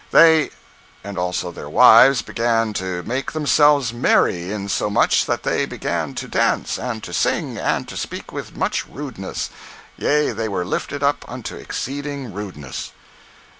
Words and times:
They, 0.09 0.49
"and 1.03 1.15
also 1.19 1.51
their 1.51 1.69
wives, 1.69 2.23
began 2.23 2.73
to 2.73 3.03
make 3.03 3.33
themselves 3.33 3.93
merry, 3.93 4.51
insomuch 4.51 5.27
that 5.27 5.43
they 5.43 5.67
began 5.67 6.15
to 6.15 6.27
dance, 6.27 6.79
and 6.79 7.03
to 7.03 7.13
sing, 7.13 7.59
and 7.59 7.87
to 7.87 7.95
speak 7.95 8.31
with 8.33 8.57
much 8.57 8.87
rudeness; 8.87 9.51
yea, 9.99 10.31
they 10.31 10.49
were 10.49 10.65
lifted 10.65 11.03
up 11.03 11.23
unto 11.27 11.55
exceeding 11.55 12.33
rudeness." 12.33 12.93